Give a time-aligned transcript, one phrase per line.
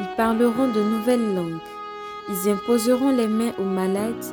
[0.00, 1.60] ils parleront de nouvelles langues,
[2.28, 4.24] ils imposeront les mains aux malades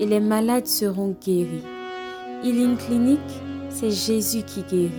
[0.00, 1.64] et les malades seront guéris.
[2.44, 3.20] Healing Clinic,
[3.70, 4.92] c'est Jésus qui guérit.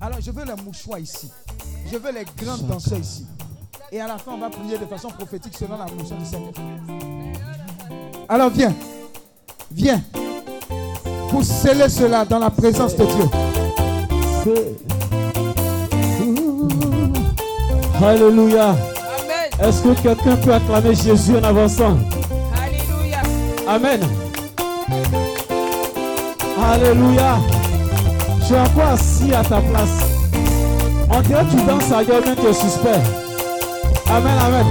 [0.00, 1.30] Alors je veux les mouchoirs ici.
[1.90, 3.26] Je veux les grands danseurs ici.
[3.92, 6.52] Et à la fin, on va prier de façon prophétique selon la mission du Seigneur.
[8.28, 8.74] Alors viens.
[9.70, 10.02] Viens.
[11.30, 14.83] Pour sceller cela dans la présence de Dieu.
[18.02, 18.70] Alléluia.
[18.70, 19.68] Amen.
[19.68, 21.96] Est-ce que quelqu'un peut acclamer Jésus en avançant?
[22.56, 23.22] Alléluia.
[23.68, 24.00] Amen.
[26.72, 27.36] Alléluia.
[28.46, 30.14] Tu es encore assis à ta place.
[31.10, 33.00] On dirait que tu danses ailleurs, mais tu es suspect.
[34.10, 34.66] Amen, amen.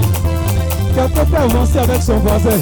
[0.93, 2.59] Quelqu'un peut avancer avec son voisin.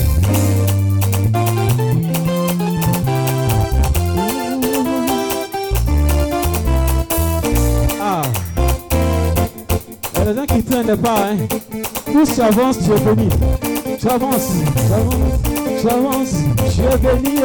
[10.72, 11.30] Y a des gens qui ne traînent pas.
[11.31, 11.38] Hein.
[12.05, 13.30] Plus tu avances, tu es béni.
[14.09, 14.52] Avances,
[15.80, 16.36] tu avances,
[16.73, 17.36] tu es béni.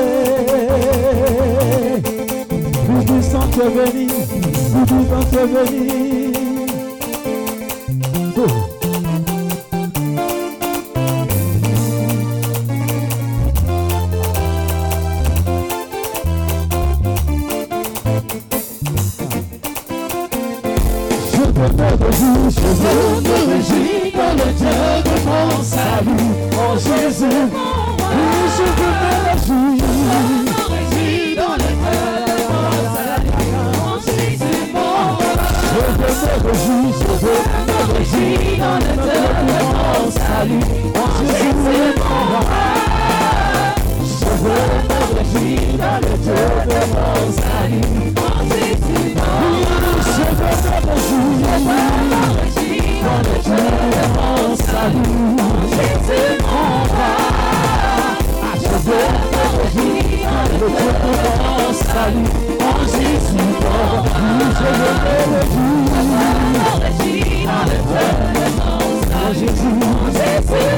[2.87, 4.07] Plus puissant, tu es béni.
[4.07, 6.33] Plus puissant, tu es béni.
[8.39, 8.43] Oh.
[22.49, 23.26] Je veux
[25.27, 27.27] Mon salut, en Jésus.
[27.27, 28.27] Oui,
[28.57, 29.85] je veux me réjouir.
[30.47, 30.87] Je veux
[36.87, 38.03] je veux me
[38.59, 40.65] dans le de salut,
[40.95, 41.91] en Jésus.
[44.05, 49.11] Je veux me réjouir dans le Dieu de mon salut, en Jésus.
[50.07, 50.55] Je veux me
[50.87, 51.47] réjouir
[52.33, 52.66] le Dieu
[53.07, 55.37] de mon salut,
[55.71, 57.13] Jésus mon roi.
[58.43, 58.67] Ah, je
[59.59, 62.31] réjouir dans le Dieu de mon salut,
[62.87, 63.47] Jésus
[64.59, 64.91] je me
[69.17, 69.77] en Jésus,
[70.13, 70.77] Jésus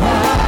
[0.00, 0.47] roi.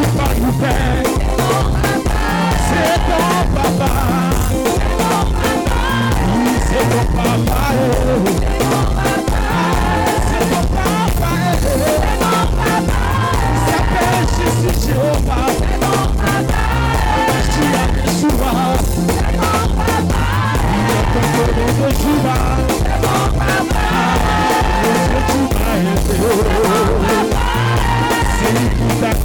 [0.00, 1.02] vous parle.
[2.68, 4.29] C'est ton papa.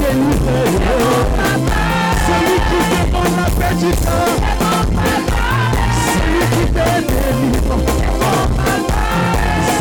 [0.05, 0.95] periferia
[2.25, 3.45] Sangue que derrubou na
[3.85, 4.31] é bom
[6.51, 7.57] que veneno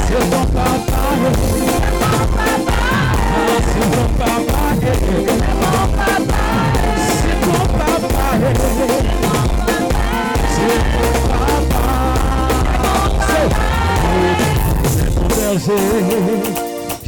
[0.04, 0.72] Se eu vou matar Se eu vou matar
[3.64, 4.74] Se bom vou matar
[6.96, 7.94] Se eu vou matar Se é bom matar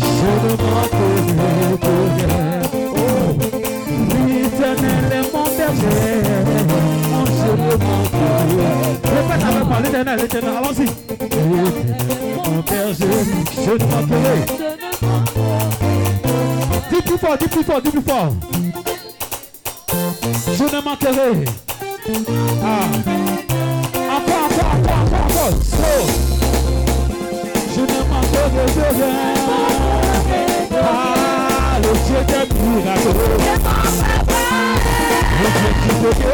[0.06, 2.65] Je ne m'en peux plus pour rien
[4.66, 6.22] l'éternel est mon berger,
[7.10, 7.24] mon
[9.16, 10.86] Répète moi, l'éternel, l'éternel, allons-y.
[13.64, 14.36] Je ne manquerai.
[16.90, 18.32] Dis plus fort, dis plus fort, dis plus fort.
[20.54, 21.44] Je ne manquerai.
[22.64, 22.88] Ah.
[24.16, 25.56] Encore, encore, encore,
[27.74, 29.14] Je ne manquerai de rien.
[30.82, 31.90] Ah, le
[35.88, 36.26] C'est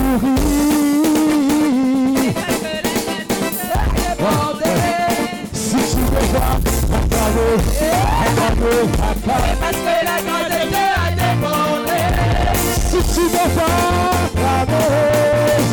[0.00, 0.40] si.
[9.60, 10.16] Parce que la
[10.68, 11.10] Dieu a.
[12.90, 13.24] Si tu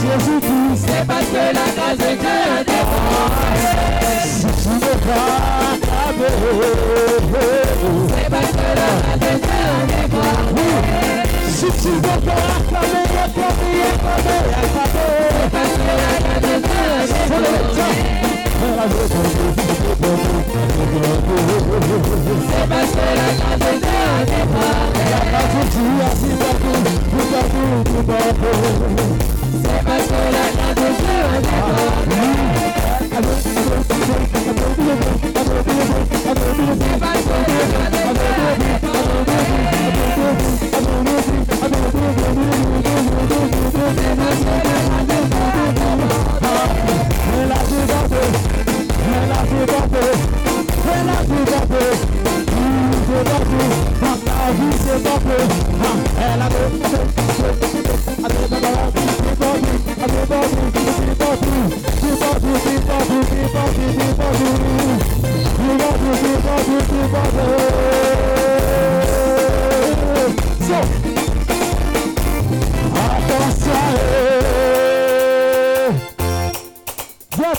[0.01, 0.81] Jésus-Christ.
[0.87, 2.67] C'est parce que la grâce de Dieu a.
[4.23, 4.73] Si tu
[5.67, 6.35] acclamer,
[8.15, 9.57] C'est parce que la grâce de Dieu
[9.91, 9.96] a.
[11.71, 12.17] si tu
[35.63, 36.07] me vois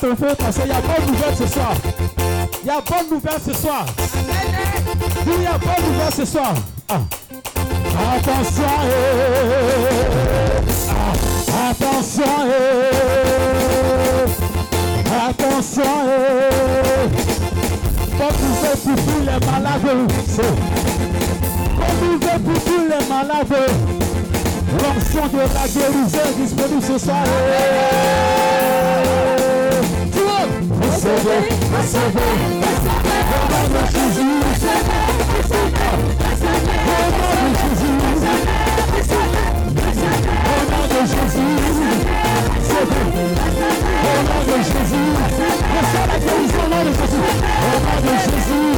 [0.00, 1.72] ton frère parce qu'il y a ce soir.
[2.62, 3.86] Il y a bonne nouvelle ce soir.
[5.26, 6.54] Il y a bonne nouvelle ce soir.
[6.88, 7.00] Ah.
[8.16, 10.47] Attention, eh.
[11.66, 14.26] Attention, eh.
[15.28, 15.82] attention.
[16.06, 17.08] eh.
[18.18, 20.12] Bonne nouvelle pour tous les malades.
[20.26, 20.56] C'est-
[21.76, 23.70] Bonne nouvelle pour tous les malades.
[24.82, 27.24] L'onction de la guérison est disponible ce soir.
[30.14, 31.42] Monde, recevez,
[31.76, 32.58] recevez.
[40.98, 41.54] De Jésus.
[42.58, 42.92] Au
[43.98, 44.08] nom de Jésus.
[44.08, 44.56] Au nom de
[44.88, 45.14] Jésus.
[45.68, 46.22] Recevez.
[46.78, 48.72] Au nom de Jésus.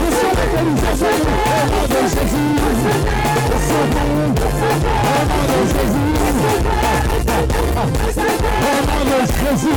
[0.00, 0.84] Reçois la guérison au nom de Jésus.
[0.84, 1.18] Au
[1.64, 2.40] nom de Jésus.
[3.44, 4.00] Reçois la
[4.54, 6.10] guérison au nom de Jésus.
[6.10, 6.30] Recevez.
[8.54, 9.70] Au nom de Jésus.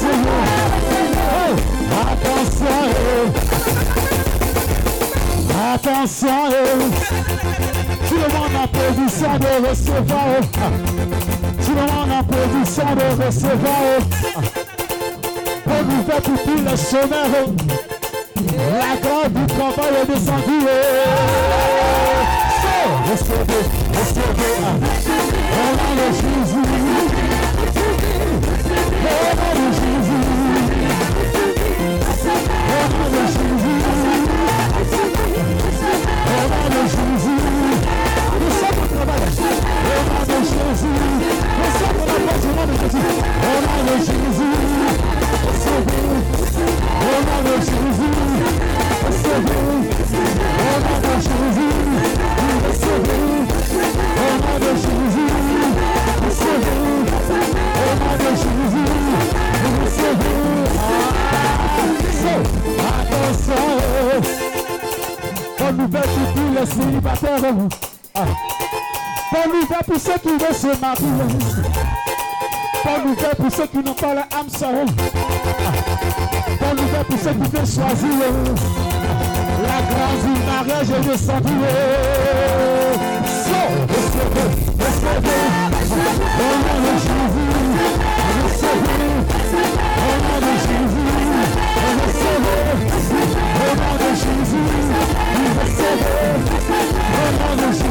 [5.74, 6.48] attention.
[6.50, 6.54] eh.
[6.54, 8.08] Eh.
[8.08, 10.24] Tout le monde en position de recevoir.
[10.30, 10.44] oh.
[11.64, 13.80] Tout le monde en position de recevoir.
[13.98, 14.40] oh.
[15.66, 17.34] On nous fait pour les chômeurs.
[17.46, 17.52] oh.
[18.36, 20.66] La grande du travail est descendue.
[23.10, 24.54] Recevez, recevez.
[25.52, 26.91] Au nom de Jésus.
[42.94, 44.52] Appel au nom de Jésus.
[46.02, 48.16] Au nom de Jésus.
[49.06, 49.76] Recevez.
[50.58, 51.74] Au nom de Jésus.
[52.66, 53.26] Recevez.
[54.18, 55.30] Au nom de Jésus.
[56.22, 56.66] Recevez.
[57.62, 57.82] Au nom de Jésus.
[57.82, 57.82] Recevez.
[57.82, 58.88] Au nom de Jésus.
[59.84, 60.40] Recevez.
[61.22, 61.78] Ah,
[62.22, 62.34] so,
[62.88, 63.64] attention.
[65.58, 67.54] Bonne nouvelle pour tous les célibataires.
[68.14, 68.26] Ah.
[72.84, 74.70] Bonne nouvelle pour ceux qui n'ont pas la âme sœur.
[76.60, 78.18] Bonne nouvelle pour ceux qui veulent choisir.
[79.62, 80.88] La grâce du mariage
[97.52, 97.81] nom de.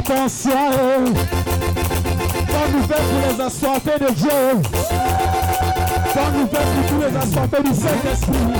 [0.00, 0.50] Attention,
[2.48, 5.09] quand nous faisons pour les assoirs, fais des jeux.
[6.20, 8.52] Bonne nouvelle pour tous les assoiffés du Saint-Esprit.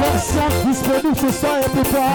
[0.00, 2.08] L'ancien disponible ce soir est pour toi.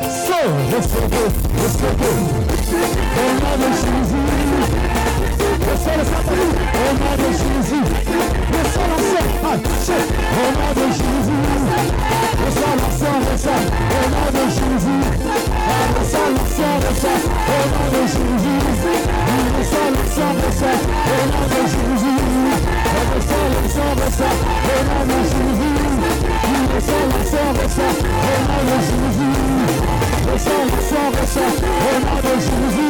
[0.00, 0.40] So,
[0.72, 1.28] recevez,
[1.60, 2.16] recevez.
[3.16, 4.26] Au nom de Jésus.
[5.68, 6.50] Recevez le Saint-Esprit.
[6.72, 7.84] Au nom de Jésus.
[8.56, 9.24] Recevez l'ancien.
[9.30, 9.68] Au nom de Jésus.
[9.68, 10.08] Recevez l'ancien, recevez.
[10.32, 12.19] Au nom de Jésus.
[32.30, 32.89] Jésus,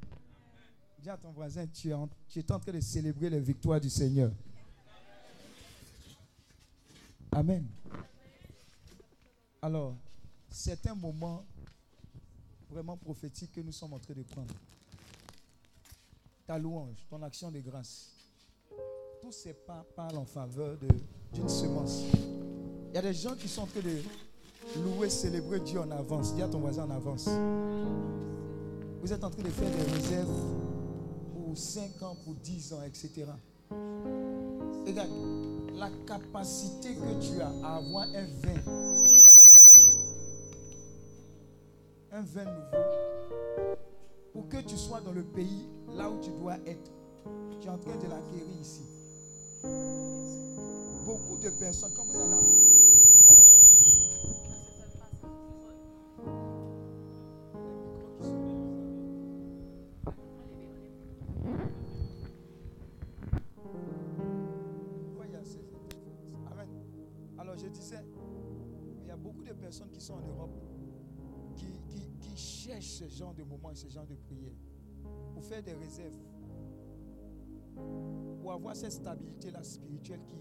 [1.11, 3.89] À ton voisin, tu es, en, tu es en train de célébrer les victoires du
[3.89, 4.31] Seigneur.
[7.33, 7.67] Amen.
[9.61, 9.93] Alors,
[10.49, 11.43] c'est un moment
[12.69, 14.53] vraiment prophétique que nous sommes en train de prendre.
[16.47, 18.11] Ta louange, ton action de grâce.
[19.21, 20.77] Tous ces pas parlent en faveur
[21.33, 22.03] d'une semence.
[22.89, 24.01] Il y a des gens qui sont en train de
[24.81, 26.33] louer, célébrer Dieu en avance.
[26.35, 27.27] Dis à ton voisin en avance.
[29.01, 30.61] Vous êtes en train de faire des réserves
[31.51, 33.25] pour 5 ans, pour 10 ans, etc.
[34.87, 35.09] Regarde,
[35.75, 38.61] la capacité que tu as à avoir un vin,
[42.13, 43.75] un vin nouveau,
[44.31, 46.89] pour que tu sois dans le pays là où tu dois être.
[47.59, 48.83] Tu es en train de l'acquérir ici.
[51.05, 52.70] Beaucoup de personnes, comme vous allez
[67.37, 68.03] Alors je disais,
[69.01, 70.51] il y a beaucoup de personnes qui sont en Europe
[71.55, 74.53] qui, qui- qui cherchent ce genre de moments et ce genre de prière
[75.33, 76.17] pour faire des réserves,
[78.39, 80.35] pour avoir cette stabilité-là spirituelle qui,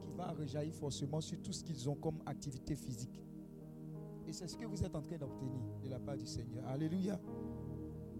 [0.00, 3.20] qui va rejaillir forcément sur tout ce qu'ils ont comme activité physique.
[4.26, 6.66] Et c'est ce que vous êtes en train d'obtenir de la part du Seigneur.
[6.66, 7.20] Alléluia.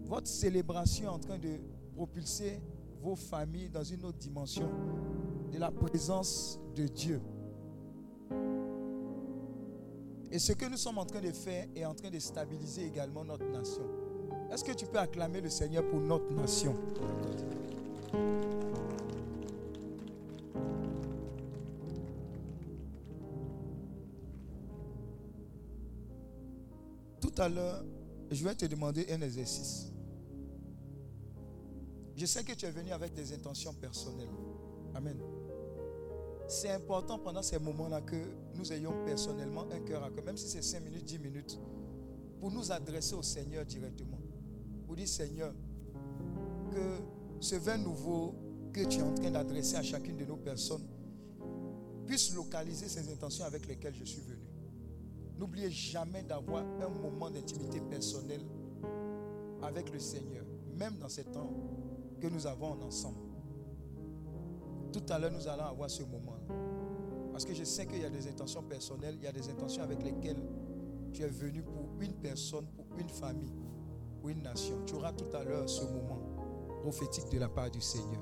[0.05, 1.57] Votre célébration est en train de
[1.97, 2.61] propulser
[3.01, 4.69] vos familles dans une autre dimension
[5.51, 7.19] de la présence de Dieu.
[10.29, 13.25] Et ce que nous sommes en train de faire est en train de stabiliser également
[13.25, 13.81] notre nation.
[14.51, 16.75] Est-ce que tu peux acclamer le Seigneur pour notre nation?
[27.19, 27.83] Tout à l'heure,
[28.29, 29.91] je vais te demander un exercice.
[32.17, 34.31] Je sais que tu es venu avec des intentions personnelles.
[34.95, 35.19] Amen.
[36.47, 38.15] C'est important pendant ces moments-là que
[38.55, 41.59] nous ayons personnellement un cœur à cœur, même si c'est 5 minutes, 10 minutes,
[42.39, 44.17] pour nous adresser au Seigneur directement.
[44.87, 45.53] Pour dire, Seigneur,
[46.71, 46.97] que
[47.39, 48.33] ce vin nouveau
[48.73, 50.87] que tu es en train d'adresser à chacune de nos personnes
[52.07, 54.47] puisse localiser ces intentions avec lesquelles je suis venu.
[55.37, 58.41] N'oubliez jamais d'avoir un moment d'intimité personnelle
[59.61, 61.51] avec le Seigneur, même dans ces temps
[62.19, 63.19] que nous avons ensemble.
[64.91, 66.37] Tout à l'heure, nous allons avoir ce moment.
[67.31, 69.83] Parce que je sais qu'il y a des intentions personnelles, il y a des intentions
[69.83, 70.41] avec lesquelles
[71.13, 73.53] tu es venu pour une personne, pour une famille,
[74.19, 74.83] pour une nation.
[74.85, 76.19] Tu auras tout à l'heure ce moment
[76.81, 78.21] prophétique de la part du Seigneur.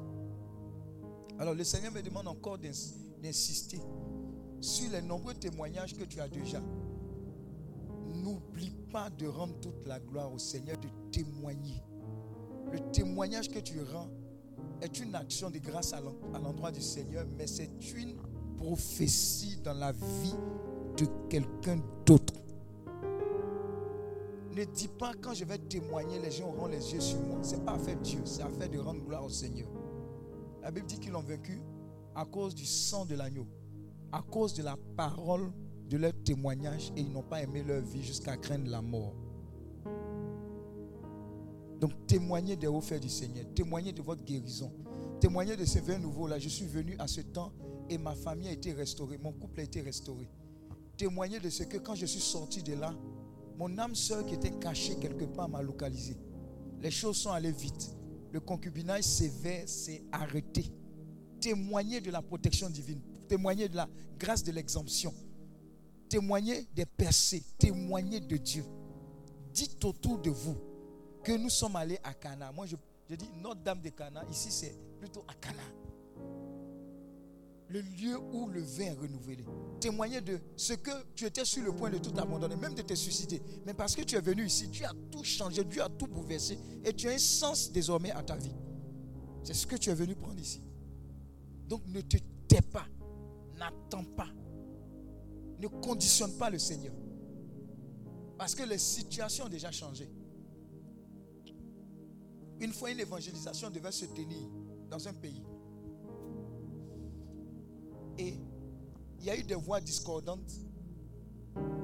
[1.39, 3.79] Alors le Seigneur me demande encore d'insister
[4.59, 6.59] sur les nombreux témoignages que tu as déjà.
[8.15, 11.81] N'oublie pas de rendre toute la gloire au Seigneur, de témoigner.
[12.71, 14.09] Le témoignage que tu rends
[14.81, 16.01] est une action de grâce à
[16.39, 18.15] l'endroit du Seigneur, mais c'est une
[18.57, 20.35] prophétie dans la vie
[20.97, 22.33] de quelqu'un d'autre.
[24.55, 27.43] Ne dis pas quand je vais témoigner, les gens auront les yeux sur moi.
[27.43, 29.67] Ce n'est pas affaire de Dieu, c'est affaire de rendre gloire au Seigneur.
[30.61, 31.61] La Bible dit qu'ils l'ont vaincu
[32.15, 33.47] à cause du sang de l'agneau,
[34.11, 35.51] à cause de la parole
[35.89, 39.13] de leur témoignage et ils n'ont pas aimé leur vie jusqu'à craindre la mort.
[41.85, 44.73] Donc témoignez des faits du Seigneur, témoignez de votre guérison,
[45.21, 46.39] témoignez de ce vin nouveau là.
[46.39, 47.53] Je suis venu à ce temps
[47.91, 50.27] et ma famille a été restaurée, mon couple a été restauré.
[50.97, 52.91] Témoignez de ce que quand je suis sorti de là,
[53.59, 56.17] mon âme sœur qui était cachée quelque part m'a localisé.
[56.81, 57.95] Les choses sont allées vite.
[58.31, 60.65] Le concubinage sévère s'est arrêté.
[61.39, 63.01] Témoignez de la protection divine.
[63.27, 65.13] Témoignez de la grâce de l'exemption.
[66.09, 67.43] Témoignez des percées.
[67.59, 68.65] Témoignez de Dieu.
[69.53, 70.57] Dites autour de vous
[71.25, 72.51] que nous sommes allés à Cana.
[72.51, 72.75] Moi, je,
[73.15, 74.23] dis Notre-Dame de Cana.
[74.29, 75.63] Ici, c'est plutôt à Cana.
[77.67, 79.43] Le lieu où le vin est renouvelé.
[79.81, 82.93] Témoigner de ce que tu étais sur le point de tout abandonner, même de te
[82.93, 83.41] suicider.
[83.65, 86.59] Mais parce que tu es venu ici, tu as tout changé, Dieu a tout bouleversé
[86.85, 88.53] et tu as un sens désormais à ta vie.
[89.43, 90.61] C'est ce que tu es venu prendre ici.
[91.67, 92.85] Donc ne te tais pas,
[93.57, 94.29] n'attends pas,
[95.59, 96.93] ne conditionne pas le Seigneur.
[98.37, 100.07] Parce que les situations ont déjà changé.
[102.59, 104.47] Une fois, une évangélisation devait se tenir
[104.89, 105.43] dans un pays.
[108.17, 108.39] Et
[109.19, 110.53] il y a eu des voix discordantes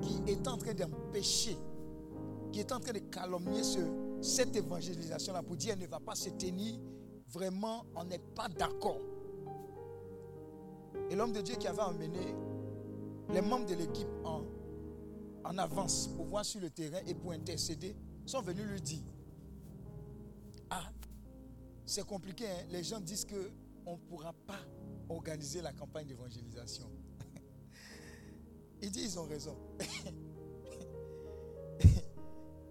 [0.01, 1.57] qui étaient en train d'empêcher,
[2.51, 3.61] qui étaient en train de calomnier
[4.21, 6.79] cette évangélisation-là pour dire elle ne va pas se tenir.
[7.29, 8.99] Vraiment, on n'est pas d'accord.
[11.09, 12.35] Et l'homme de Dieu qui avait emmené
[13.29, 14.43] les membres de l'équipe en,
[15.43, 19.03] en avance pour voir sur le terrain et pour intercéder sont venus lui dire
[21.91, 22.47] c'est compliqué.
[22.47, 22.65] Hein.
[22.69, 24.59] Les gens disent qu'on ne pourra pas
[25.09, 26.89] organiser la campagne d'évangélisation.
[28.81, 29.57] Ils disent ils ont raison.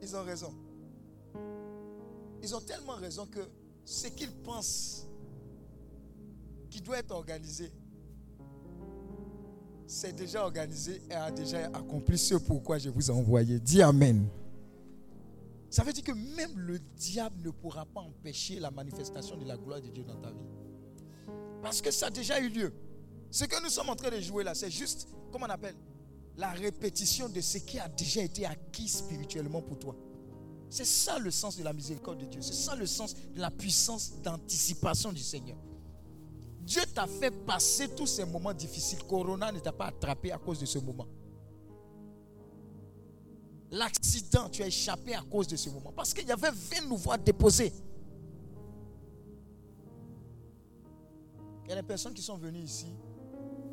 [0.02, 0.54] ils ont raison.
[2.42, 3.40] Ils ont tellement raison que
[3.84, 5.06] ce qu'ils pensent
[6.70, 7.70] qui doit être organisé,
[9.86, 13.60] c'est déjà organisé et a déjà accompli ce pourquoi je vous ai envoyé.
[13.60, 14.26] Dis Amen.
[15.70, 19.56] Ça veut dire que même le diable ne pourra pas empêcher la manifestation de la
[19.56, 20.48] gloire de Dieu dans ta vie.
[21.62, 22.72] Parce que ça a déjà eu lieu.
[23.30, 25.76] Ce que nous sommes en train de jouer là, c'est juste, comment on appelle,
[26.36, 29.94] la répétition de ce qui a déjà été acquis spirituellement pour toi.
[30.68, 32.42] C'est ça le sens de la miséricorde de Dieu.
[32.42, 35.58] C'est ça le sens de la puissance d'anticipation du Seigneur.
[36.62, 39.02] Dieu t'a fait passer tous ces moments difficiles.
[39.08, 41.06] Corona ne t'a pas attrapé à cause de ce moment.
[43.72, 45.92] L'accident, tu as échappé à cause de ce moment.
[45.92, 47.72] Parce qu'il y avait 20 nouveaux à déposer.
[51.64, 52.92] Il y a des personnes qui sont venues ici.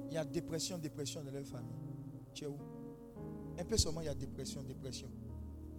[0.10, 1.73] Il y a dépression, dépression dans leur famille.
[2.33, 2.57] Tu es où?
[3.60, 5.07] Un peu seulement, il y a dépression, dépression.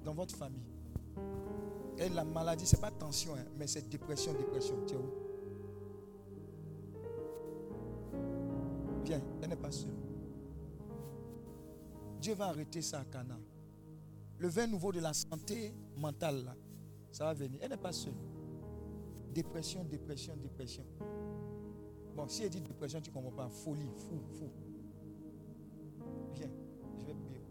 [0.05, 0.67] Dans votre famille.
[1.97, 4.75] Et la maladie, ce n'est pas tension, hein, mais c'est dépression, dépression.
[4.87, 5.11] Tu es où?
[9.05, 9.91] Viens, elle n'est pas seule.
[12.21, 13.39] Dieu va arrêter ça à Cana.
[14.39, 16.55] Le vin nouveau de la santé mentale,
[17.11, 17.59] ça va venir.
[17.63, 18.15] Elle n'est pas seule.
[19.35, 20.85] Dépression, dépression, dépression.
[22.15, 23.49] Bon, si elle dit dépression, tu ne comprends pas.
[23.49, 24.51] Folie, fou, fou.
[26.35, 26.51] Viens,
[26.99, 27.43] je vais prier.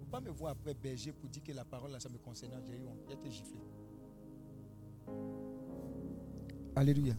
[0.00, 2.52] ne pas me voir après berger pour dire que la parole, là, ça me concerne.
[2.66, 3.60] J'ai eu a été giflé.
[6.74, 7.14] Alléluia.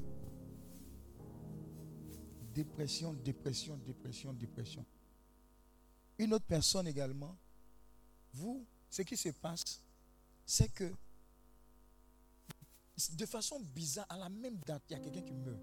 [2.53, 4.85] Dépression, dépression, dépression, dépression.
[6.21, 7.35] Une autre personne également,
[8.35, 9.81] vous, ce qui se passe,
[10.45, 10.93] c'est que
[13.13, 15.57] de façon bizarre, à la même date, il y a quelqu'un qui meurt.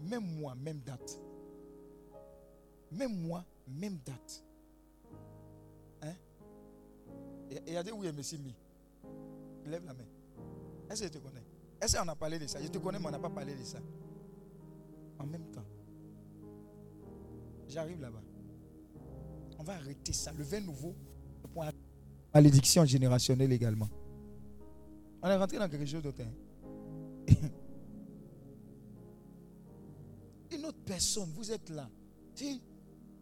[0.00, 1.20] Même moi, même date.
[2.90, 4.42] Même moi, même date.
[6.02, 6.14] Hein?
[7.48, 8.56] Et il y a des où est mis?
[9.64, 10.06] Lève la main.
[10.90, 11.44] Est-ce que tu te connais?
[11.80, 12.60] Est-ce qu'on a parlé de ça?
[12.60, 13.78] Je te connais, mais on n'a pas parlé de ça.
[15.20, 15.66] En même temps.
[17.68, 18.27] J'arrive là-bas.
[19.58, 20.32] On va arrêter ça.
[20.32, 20.94] Le vin nouveau
[22.32, 23.88] malédiction générationnelle également.
[25.22, 26.22] On est rentré dans quelque chose d'autre.
[26.22, 26.32] Hein.
[30.52, 31.88] Une autre personne, vous êtes là.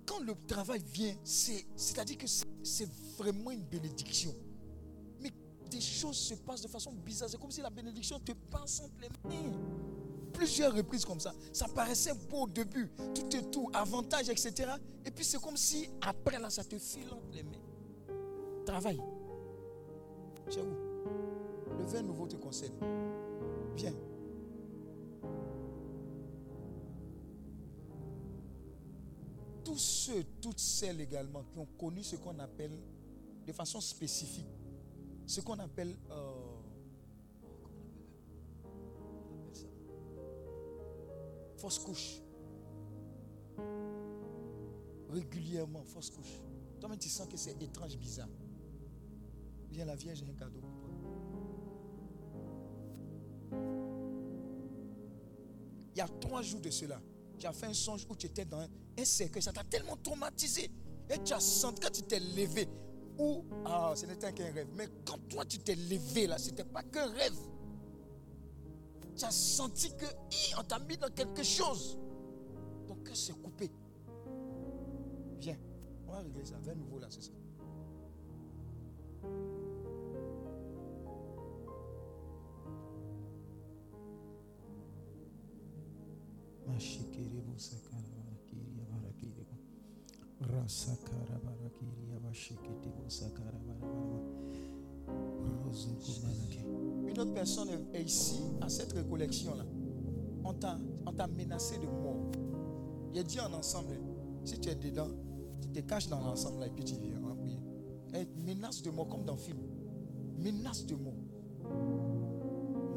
[0.04, 4.34] Quand le travail vient, c'est-à-dire que c'est vraiment une bénédiction.
[5.20, 5.32] Mais
[5.70, 7.28] des choses se passent de façon bizarre.
[7.30, 9.52] C'est comme si la bénédiction te passe entre les mains.
[10.36, 11.34] Plusieurs reprises comme ça.
[11.52, 12.90] Ça paraissait beau au début.
[13.14, 14.70] Tout est tout, avantage, etc.
[15.04, 17.56] Et puis c'est comme si après là, ça te file entre les mains.
[18.66, 19.00] Travail.
[20.50, 20.76] C'est où
[21.78, 22.74] Le vin nouveau te concerne.
[23.76, 23.94] Viens.
[29.64, 32.78] Tous ceux, toutes celles également qui ont connu ce qu'on appelle
[33.46, 34.46] de façon spécifique,
[35.26, 36.55] ce qu'on appelle, euh,
[41.56, 42.20] fausse couche.
[45.08, 46.40] Régulièrement, fausse couche.
[46.80, 48.28] Toi-même, tu sens que c'est étrange, bizarre.
[49.70, 50.90] Viens, la Vierge a un cadeau pour toi.
[55.94, 57.00] Il y a trois jours de cela,
[57.38, 59.40] tu as fait un songe où tu étais dans un cercle.
[59.42, 60.70] Ça t'a tellement traumatisé.
[61.08, 62.68] Et tu as senti, quand tu t'es levé,
[63.18, 64.68] ou, ah, ce n'était qu'un rêve.
[64.74, 67.38] Mais quand toi tu t'es levé là, ce n'était pas qu'un rêve.
[69.16, 70.04] Tu as senti que,
[70.58, 71.98] on t'a mis dans quelque chose.
[72.86, 73.70] Ton cœur s'est coupé.
[75.40, 75.56] Viens,
[76.06, 76.56] on va régler ça.
[76.62, 77.32] Viens nouveau là, c'est ça.
[97.06, 99.64] Une autre personne est ici, à cette récollection-là.
[100.44, 102.30] On t'a menacé de mort.
[103.12, 103.98] Il a dit en ensemble,
[104.44, 105.08] si tu es dedans,
[105.60, 107.16] tu te caches dans l'ensemble et puis tu viens.
[108.44, 109.58] menace de mort, comme dans le film.
[110.38, 111.14] Menace de mort.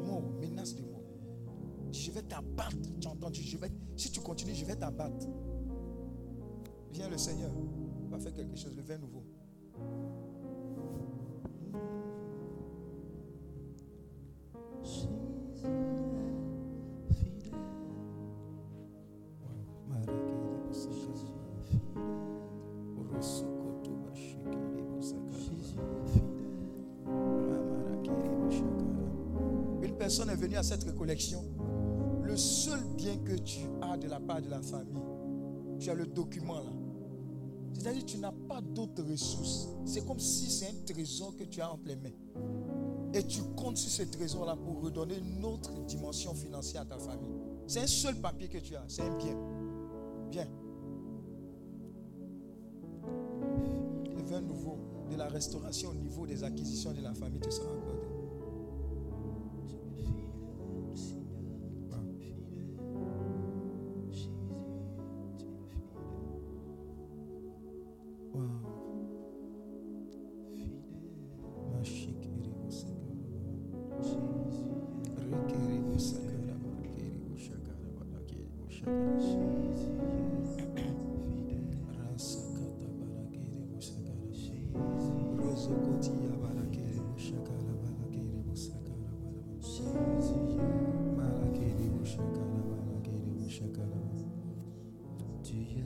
[0.04, 1.02] Mort, menace de mort.
[1.92, 2.76] Je vais t'abattre.
[3.00, 3.58] Tu
[3.96, 5.26] Si tu continues, je vais t'abattre.
[6.92, 7.50] Viens le Seigneur.
[8.10, 9.24] Va faire quelque chose, le vin nouveau.
[34.40, 35.02] De la famille,
[35.78, 36.72] tu as le document là.
[37.72, 39.68] C'est-à-dire que tu n'as pas d'autres ressources.
[39.84, 42.10] C'est comme si c'est un trésor que tu as entre les mains.
[43.14, 47.34] Et tu comptes sur ce trésor-là pour redonner une autre dimension financière à ta famille.
[47.66, 48.84] C'est un seul papier que tu as.
[48.88, 49.36] C'est un bien.
[50.30, 50.48] Bien.
[54.14, 54.78] Le vin nouveau
[55.10, 57.99] de la restauration au niveau des acquisitions de la famille te sera accordé.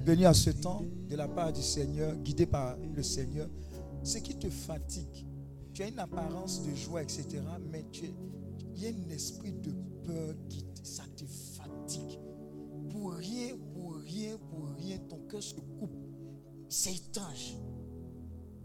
[0.05, 3.48] Venu à ce temps de la part du Seigneur, guidé par le Seigneur,
[4.02, 5.26] ce qui te fatigue,
[5.72, 7.40] tu as une apparence de joie, etc.,
[7.70, 7.84] mais
[8.76, 9.72] il y a un esprit de
[10.05, 12.20] peur qui ça te fatigue.
[12.90, 15.96] Pour rien, pour rien, pour rien, ton cœur se coupe.
[16.68, 17.57] C'est étrange.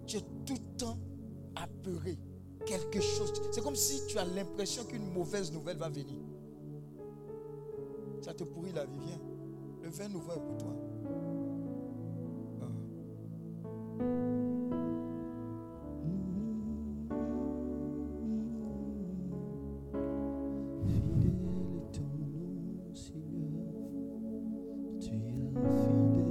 [0.05, 0.97] Tu es tout le temps
[1.55, 2.19] apeuré.
[2.65, 3.31] Quelque chose.
[3.51, 6.17] C'est comme si tu as l'impression qu'une mauvaise nouvelle va venir.
[8.21, 8.91] Ça te pourrit la vie.
[9.05, 9.19] Viens.
[9.89, 10.75] Le vin nouveau est pour toi.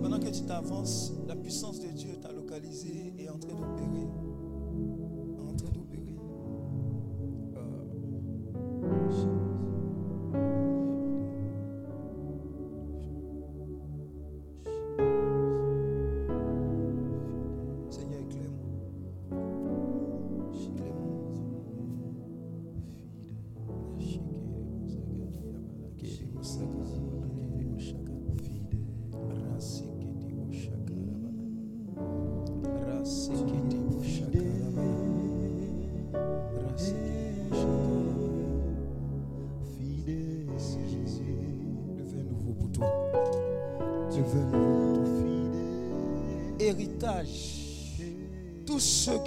[0.02, 3.87] Pendant que tu t'avances, la puissance de Dieu t'a localisé et est en train.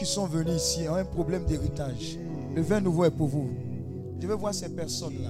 [0.02, 2.18] Qui sont venus ici ont un problème d'héritage.
[2.56, 3.52] Le vin nouveau est pour vous.
[4.20, 5.30] Je veux voir ces personnes-là.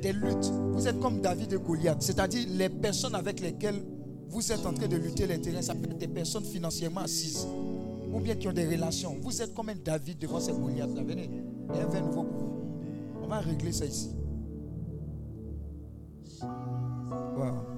[0.00, 0.50] Des luttes.
[0.72, 2.00] Vous êtes comme David et Goliath.
[2.00, 3.82] C'est-à-dire les personnes avec lesquelles
[4.30, 5.60] vous êtes en train de lutter les terrains.
[5.60, 7.46] Ça peut être des personnes financièrement assises.
[8.10, 9.18] Ou bien qui ont des relations.
[9.20, 11.02] Vous êtes comme un David devant ces Goliaths-là.
[11.02, 11.28] Venez.
[11.68, 12.62] Il y a un vin nouveau pour vous.
[13.22, 14.08] On va régler ça ici.
[16.40, 17.73] Wow.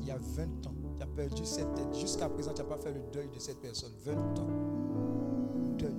[0.00, 1.94] Il y a 20 ans, tu as perdu cette tête.
[1.94, 3.92] Jusqu'à présent, tu n'as pas fait le deuil de cette personne.
[4.04, 4.46] 20 ans.
[5.78, 5.94] Deuil.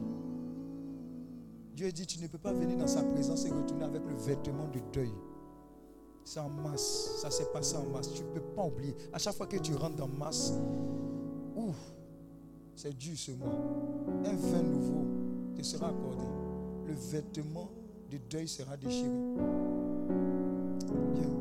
[1.76, 4.68] Dieu dit, tu ne peux pas venir dans sa présence et retourner avec le vêtement
[4.68, 5.14] de deuil.
[6.24, 7.18] C'est en masse.
[7.22, 8.12] Ça s'est passé en masse.
[8.14, 8.96] Tu ne peux pas oublier.
[9.14, 10.54] À chaque fois que tu rentres dans masse,
[11.56, 11.78] ouf,
[12.76, 13.50] c'est dur ce mois.
[14.26, 15.06] Un vin nouveau
[15.56, 16.26] te sera accordé.
[16.86, 17.70] Le vêtement
[18.10, 19.10] de deuil sera déchiré.
[21.16, 21.39] Viens.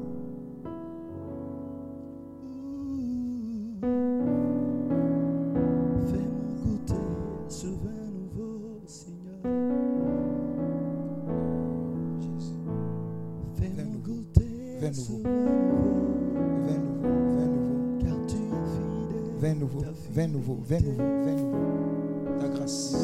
[20.48, 22.40] Nouveau, vin nouveau, vin nouveau.
[22.40, 22.96] Ta grâce,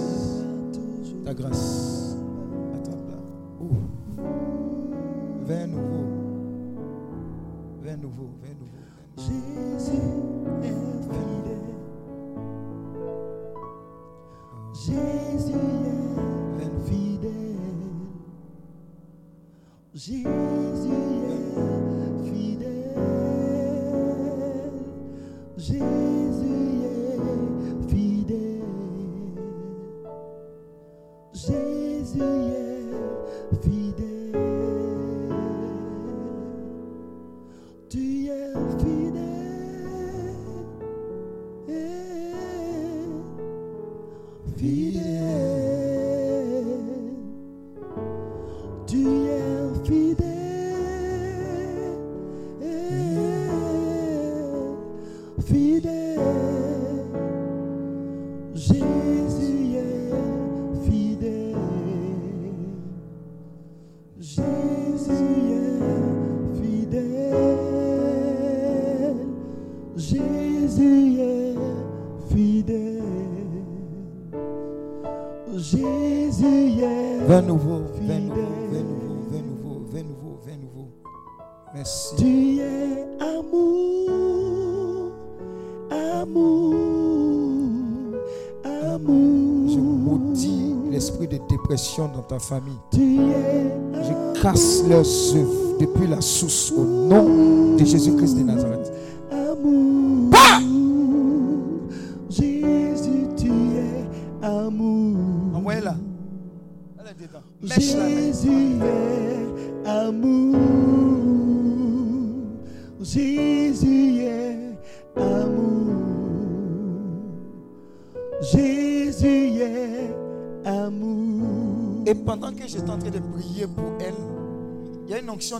[1.24, 2.16] ta grâce.
[2.86, 3.18] Là.
[3.61, 3.66] Ouh.
[5.47, 6.05] Vin nouveau,
[7.82, 8.54] vin nouveau, vin nouveau.
[92.29, 92.79] Ta famille.
[92.93, 98.84] Je casse leurs œuvres depuis la source au nom de Jésus-Christ de Nazareth.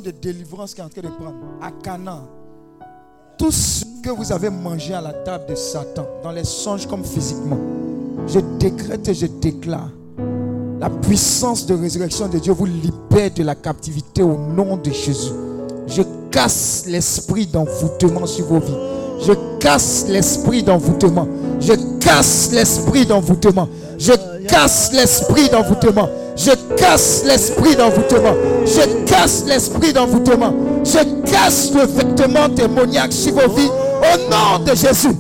[0.01, 1.37] De délivrance qui est en train de prendre.
[1.61, 2.29] À Canaan,
[3.39, 7.05] tout ce que vous avez mangé à la table de Satan, dans les songes comme
[7.05, 7.59] physiquement,
[8.27, 9.91] je décrète et je déclare
[10.81, 15.33] la puissance de résurrection de Dieu vous libère de la captivité au nom de Jésus.
[15.87, 18.77] Je casse l'esprit d'envoûtement sur vos vies.
[19.27, 21.27] Je casse l'esprit d'envoûtement.
[21.61, 23.69] Je casse l'esprit d'envoûtement.
[23.99, 24.13] Je
[24.47, 26.09] casse l'esprit d'envoûtement.
[26.37, 28.35] Je casse l'esprit d'envoûtement.
[28.65, 30.53] Je casse l'esprit d'envoûtement.
[30.85, 35.15] Je casse le vêtement démoniaque sur vos vies au nom de Jésus.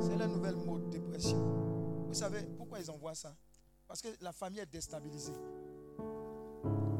[0.00, 1.38] C'est la nouvelle mode dépression.
[2.06, 3.32] Vous savez pourquoi ils envoient ça?
[3.88, 5.32] Parce que la famille est déstabilisée.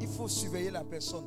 [0.01, 1.27] Il faut surveiller la personne.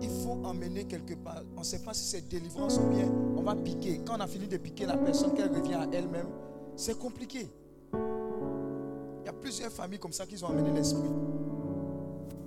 [0.00, 1.42] Il faut emmener quelque part.
[1.56, 4.02] On ne sait pas si c'est délivrance ou bien on va piquer.
[4.06, 6.28] Quand on a fini de piquer la personne, qu'elle revient à elle-même,
[6.76, 7.48] c'est compliqué.
[7.92, 11.10] Il y a plusieurs familles comme ça qui ont amené l'esprit.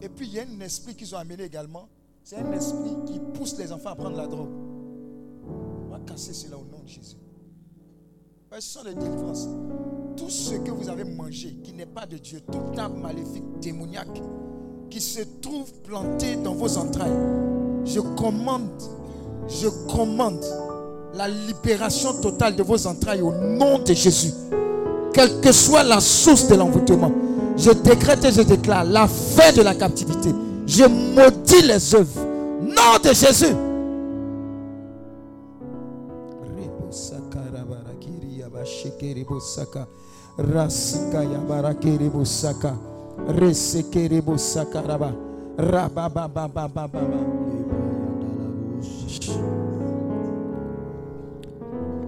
[0.02, 1.90] Et puis il y a un esprit qu'ils ont amené également.
[2.24, 4.52] C'est un esprit qui pousse les enfants à prendre la drogue.
[5.86, 7.18] On va casser cela au nom de Jésus.
[8.52, 9.48] Ce sont des délivrances.
[10.16, 14.22] Tout ce que vous avez mangé qui n'est pas de Dieu, toute arbre maléfique, démoniaque,
[14.90, 17.18] qui se trouve planté dans vos entrailles,
[17.86, 18.82] je commande,
[19.48, 20.44] je commande
[21.16, 24.32] la libération totale de vos entrailles au nom de Jésus.
[25.14, 27.12] Quelle que soit la source de l'envoûtement,
[27.58, 30.30] je décrète et je déclare la fin de la captivité.
[30.66, 32.22] Je maudis les œuvres.
[32.62, 33.56] Nom de Jésus.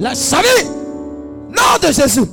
[0.02, 0.66] La salut.
[1.52, 2.26] Nom de Jésus.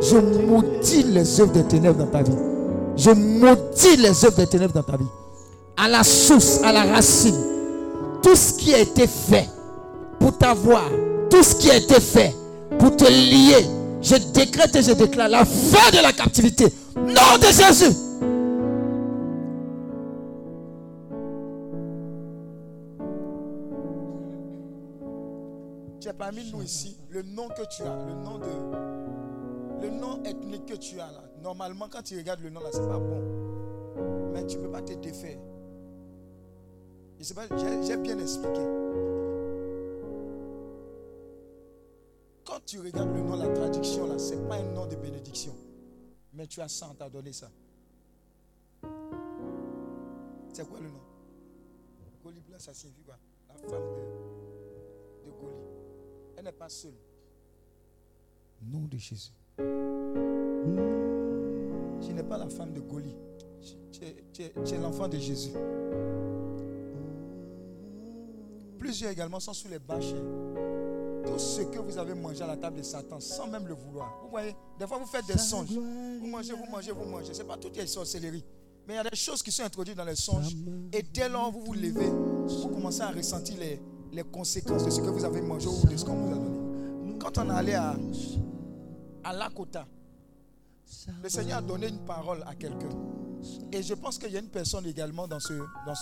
[0.00, 2.36] Je maudis les œuvres des ténèbres dans ta vie.
[2.96, 5.08] Je maudis les œuvres des ténèbres dans ta vie.
[5.76, 7.34] À la source, à la racine.
[8.22, 9.48] Tout ce qui a été fait
[10.20, 10.84] pour t'avoir,
[11.30, 12.32] tout ce qui a été fait
[12.78, 13.66] pour te lier,
[14.00, 16.66] je décrète et je déclare la fin de la captivité.
[16.94, 17.96] Nom de Jésus.
[26.00, 29.82] Tu es parmi nous ici, le nom que tu as, le nom de.
[29.82, 31.22] Le nom ethnique que tu as là.
[31.42, 34.30] Normalement, quand tu regardes le nom là, c'est pas bon.
[34.32, 35.38] Mais tu ne peux pas te défaire.
[37.18, 38.60] J'ai bien expliqué.
[42.46, 45.54] Quand tu regardes le nom, la traduction là, ce n'est pas un nom de bénédiction.
[46.32, 47.50] Mais tu as ça, on t'a donné ça.
[50.52, 51.00] C'est quoi le nom?
[52.24, 53.16] Goli ça signifie quoi
[53.48, 55.79] La femme de, de Goli.
[56.40, 56.94] Elle n'est pas seule.
[58.62, 59.30] Nom de Jésus.
[59.58, 59.62] Tu
[62.14, 63.14] n'es pas la femme de Goli.
[64.32, 65.50] Tu es, l'enfant de Jésus.
[68.78, 70.14] Plusieurs également sont sous les bâches.
[71.26, 74.20] Tout ce que vous avez mangé à la table de Satan sans même le vouloir.
[74.22, 75.68] Vous voyez, des fois vous faites des songes.
[75.68, 77.34] Vous mangez, vous mangez, vous mangez.
[77.34, 78.46] Ce n'est pas tout est sorcellerie.
[78.88, 80.56] Mais il y a des choses qui sont introduites dans les songes.
[80.90, 83.78] Et dès lors vous vous levez, vous commencez à ressentir les,
[84.12, 87.18] les conséquences de ce que vous avez mangé ou de ce qu'on vous a donné.
[87.18, 87.94] Quand on est allé à,
[89.24, 89.86] à Lakota,
[91.22, 92.88] le Seigneur a donné une parole à quelqu'un.
[93.72, 95.94] Et je pense qu'il y a une personne également dans ce, dans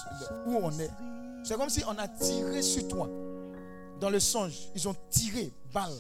[0.47, 0.91] où on est.
[1.45, 3.09] C'est comme si on a tiré sur toi.
[4.01, 5.93] Dans le songe, ils ont tiré balle.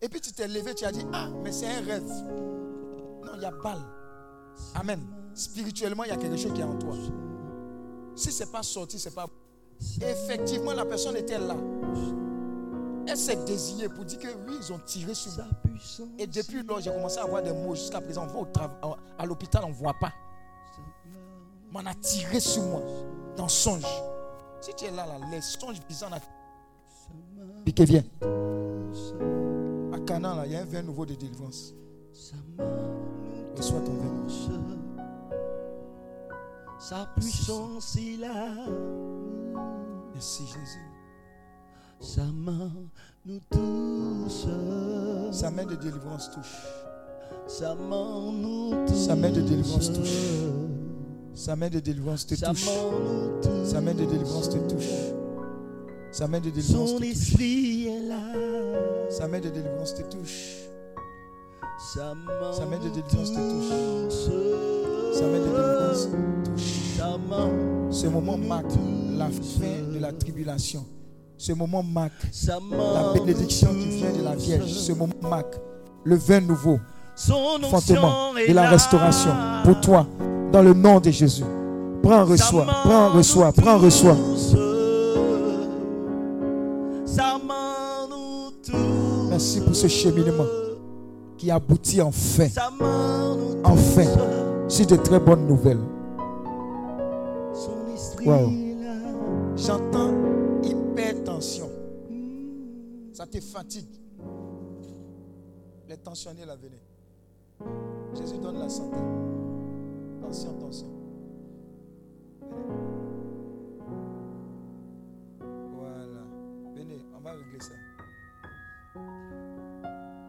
[0.00, 2.06] Et puis tu t'es levé, tu as dit, ah, mais c'est un rêve.
[2.06, 3.82] Non, il y a balle.
[4.74, 5.00] Amen.
[5.34, 6.94] Spirituellement, il y a quelque chose qui est en toi.
[8.14, 9.26] Si ce n'est pas sorti, ce n'est pas.
[10.00, 11.56] Effectivement, la personne était là.
[13.08, 15.46] Elle s'est désignée pour dire que oui, ils ont tiré sur moi.
[16.18, 17.74] Et depuis lors, j'ai commencé à avoir des mots.
[17.74, 20.12] Jusqu'à présent, on va à l'hôpital, on ne voit pas.
[21.72, 22.82] Mais on a tiré sur moi
[23.36, 23.86] dans songe.
[24.60, 26.20] Si tu es là, là les songes bizarres, on a
[27.64, 28.04] Piqué, viens.
[29.92, 31.74] À Canaan, il y a un vin nouveau de délivrance.
[33.56, 34.26] Reçois ton vin.
[36.78, 38.54] Sa puissance est là.
[40.16, 40.80] Merci Jésus.
[42.00, 42.72] Sa main
[43.26, 44.46] nous touche.
[45.30, 46.56] Sa main de délivrance touche.
[47.46, 48.96] Sa main nous touche.
[48.96, 50.08] Sa main de délivrance touche.
[51.34, 52.64] Sa main de délivrance te touche.
[53.66, 54.86] Sa main de délivrance te touche.
[56.12, 57.52] Sa main de délivrance te touche.
[59.10, 60.62] Sa main de délivrance te touche.
[61.92, 64.65] Sa main de délivrance te touche.
[65.16, 66.08] Sa main de délivrance.
[67.90, 68.72] Ce moment marque
[69.16, 70.84] la fin de la tribulation.
[71.38, 72.12] Ce moment marque
[72.70, 74.70] la bénédiction qui vient de la Vierge.
[74.70, 75.54] Ce moment marque
[76.04, 76.78] le vin nouveau,
[77.16, 79.30] est de la restauration
[79.64, 80.06] pour toi,
[80.52, 81.44] dans le nom de Jésus.
[82.02, 84.16] Prends, reçois, prends, reçois, prends, reçois.
[89.30, 90.44] Merci pour ce cheminement
[91.38, 92.48] qui aboutit enfin.
[93.64, 94.04] Enfin.
[94.68, 95.82] Sur de très bonnes nouvelles.
[97.52, 98.50] Son esprit Wow.
[99.56, 100.12] J'entends
[100.62, 101.68] hypertension.
[103.12, 103.88] Ça te fatigue.
[105.88, 106.82] Les tensionnés là, venez.
[108.14, 108.98] Jésus donne la santé.
[110.20, 110.86] Tension, tension.
[115.40, 116.22] Voilà.
[116.74, 117.72] Venez, on va régler ça.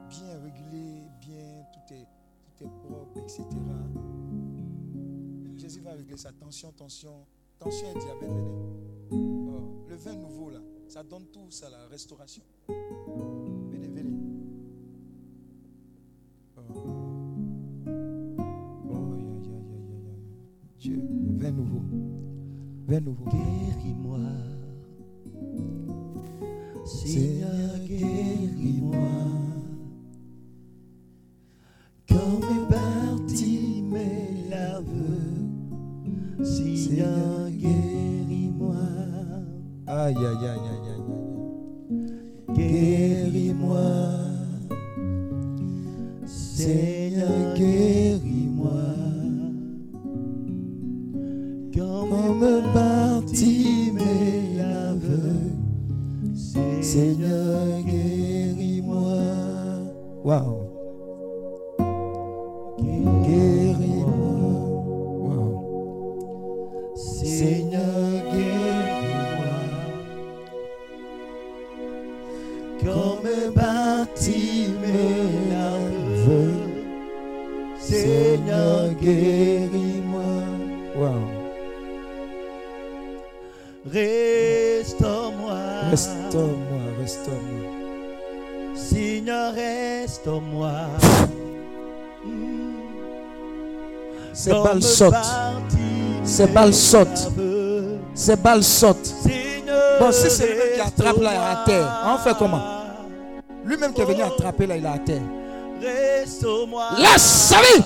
[0.09, 2.07] Bien réglé, bien, tout est,
[2.45, 3.43] tout est propre, etc.
[6.07, 6.31] Régler ça.
[6.31, 7.25] Tension, tension.
[7.59, 8.49] Tension et diabète, venez.
[9.11, 12.43] Oh, le vin nouveau là, ça donne tout ça, la restauration.
[12.69, 14.15] Venez, venez.
[16.55, 16.61] Oh,
[18.89, 19.79] oh ya, ya, ya.
[20.79, 21.01] Dieu,
[21.37, 21.81] vin nouveau.
[22.87, 23.25] Vin nouveau.
[23.25, 24.19] Guéris-moi.
[26.85, 28.97] Seigneur, guéris-moi.
[32.07, 32.66] Parti
[36.43, 38.75] Seigneur, guéris-moi.
[39.87, 41.07] Aïe, aïe, aïe, aïe, aïe, aïe.
[42.55, 43.85] Guéris-moi.
[46.25, 48.71] Seigneur, guéris-moi.
[51.75, 55.33] Comme parti mes l'aveu.
[56.81, 59.17] Seigneur, guéris-moi.
[60.23, 60.56] Waouh.
[94.79, 95.13] Balles sautent.
[96.23, 97.31] Ces balles sautent.
[98.13, 99.13] Ces balles sautent.
[99.99, 102.03] Bon, si c'est lui qui attrape là, il est à terre.
[102.05, 102.61] On fait comment?
[103.65, 105.21] Lui-même qui est venu attraper là, il est à terre.
[106.97, 107.83] Laisse sa vie.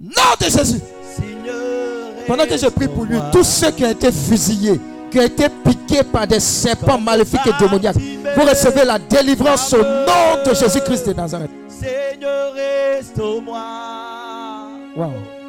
[0.00, 0.80] Nom de Jésus.
[2.26, 4.80] Pendant que je prie pour lui, tous ceux qui ont été fusillés,
[5.10, 9.78] qui ont été piqués par des serpents maléfiques et démoniaques, vous recevez la délivrance au
[9.82, 11.50] nom de Jésus-Christ de Nazareth.
[11.68, 13.60] Seigneur, restaure-moi.
[14.96, 15.39] Waouh.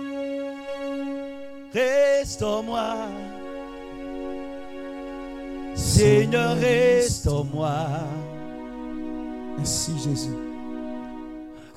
[1.74, 2.84] Restaure-moi.
[5.74, 7.74] Seigneur, restaure-moi.
[9.58, 10.36] Merci Jésus.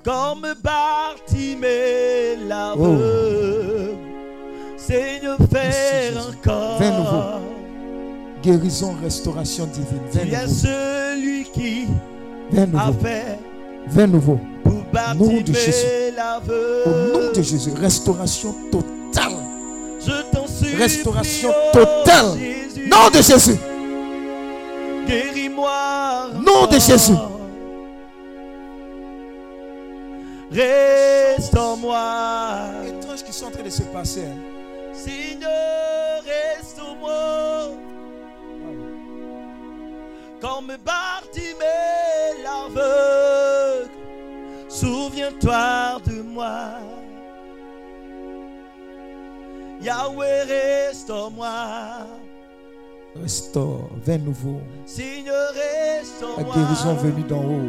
[0.04, 3.96] Comme Bartimée l'aveugle.
[4.76, 6.18] Seigneur, fais Jésus.
[6.18, 6.80] encore.
[6.80, 7.40] Nouveau.
[8.42, 10.00] Guérison, restauration divine.
[10.12, 10.54] Tu Vin es nouveau.
[10.54, 11.86] celui qui
[12.76, 13.38] a fait
[13.86, 14.38] Vin nouveau.
[14.62, 16.82] pour nom de Bartimée l'aveugle.
[16.86, 19.32] Au nom de Jésus, restauration totale.
[20.06, 20.76] Je.
[20.76, 22.36] Restauration oh totale.
[22.86, 23.58] Nom de Jésus.
[25.06, 26.28] Guéris-moi.
[26.34, 27.12] Nom de Jésus.
[30.50, 32.00] Restaure-moi.
[32.86, 34.24] Étrange qui sont en train de se passer.
[34.24, 34.38] hein.
[34.92, 37.70] Seigneur, restaure-moi.
[40.40, 43.90] Comme Bartimée l'aveugle.
[44.68, 46.78] Souviens-toi de moi.
[49.84, 50.42] Yahweh,
[50.88, 51.48] restaure-moi.
[53.22, 54.60] Restaure, vin nouveau.
[54.86, 56.54] Seigneur, La restaure-moi.
[56.54, 57.68] guérison venue d'en haut.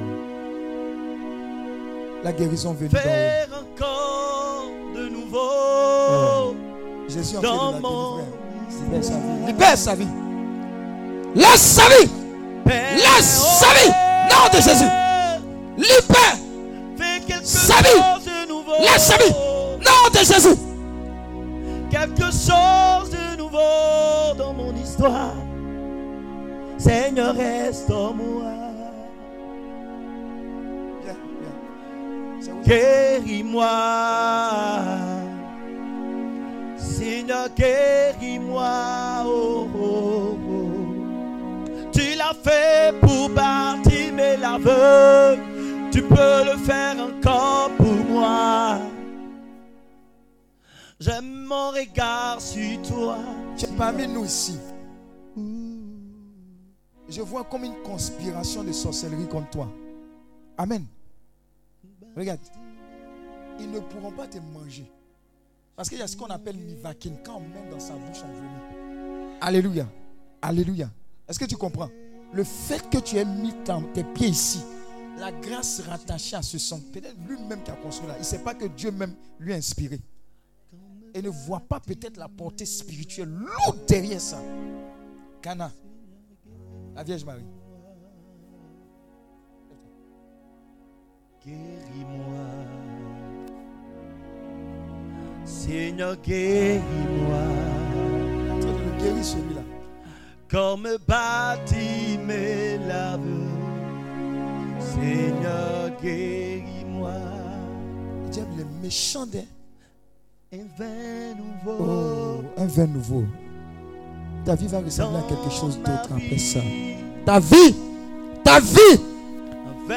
[2.24, 3.02] La guérison venue d'en haut.
[3.04, 6.56] Faire encore de nouveau.
[7.10, 8.18] Jésus est en Dans train de la mon.
[8.88, 9.46] Libère sa vie.
[9.46, 10.08] Libère sa vie.
[11.36, 12.10] Laisse sa vie.
[12.66, 13.92] Père, Laisse sa vie.
[13.92, 14.90] oh, Nom de Jésus.
[15.78, 16.38] Libère.
[17.44, 18.02] Sa vie.
[18.80, 19.32] Laisse sa vie.
[19.32, 20.58] Nom de Jésus.
[21.90, 25.34] Quelque chose de nouveau dans mon histoire.
[26.78, 27.72] Seigneur, viens.
[27.72, 27.94] C'est
[32.52, 32.62] où?
[32.66, 33.70] Guéris-moi.
[36.78, 39.24] Seigneur, guéris-moi.
[39.26, 40.72] Oh, oh, oh.
[41.92, 45.44] Tu l'as fait pour Bartimée l'aveugle.
[45.92, 48.80] Tu peux le faire encore pour moi.
[51.06, 53.20] J'aime mon regard sur toi.
[53.56, 54.58] Tu es parmi nous ici?
[57.08, 59.72] Je vois comme une conspiration de sorcellerie contre toi.
[60.58, 60.84] Amen.
[62.18, 62.40] Regarde.
[63.60, 64.92] Ils ne pourront pas te manger.
[65.76, 67.12] Parce qu'il y a ce qu'on appelle mivakin.
[67.24, 69.38] Quand on dans sa bouche, on vomit.
[69.42, 69.88] Alléluia.
[70.42, 70.90] Alléluia.
[71.28, 71.92] Est-ce que tu comprends?
[72.34, 73.54] Le fait que tu aies mis
[73.94, 74.64] tes pieds ici,
[75.20, 78.40] la grâce rattachée à ce sang, peut-être lui-même qui a construit là, il ne sait
[78.40, 80.00] pas que Dieu même lui a inspiré.
[81.16, 84.38] Et ne voit pas peut-être la portée spirituelle lourde derrière ça.
[85.42, 85.72] Cana,
[86.94, 87.46] la Vierge Marie.
[91.46, 92.46] Guéris-moi.
[95.46, 97.44] Seigneur, guéris-moi.
[99.00, 99.62] Guéris celui-là.
[100.50, 103.22] Comme bâti mes laves.
[104.82, 107.14] Seigneur, guéris-moi.
[108.24, 109.46] Le diable est méchant d'un.
[110.56, 111.86] Un vin nouveau.
[111.86, 113.26] Oh, un vin nouveau.
[114.46, 116.62] Ta vie va ressembler à quelque chose d'autre après ça.
[117.26, 117.76] Ta vie,
[118.42, 119.02] ta vie,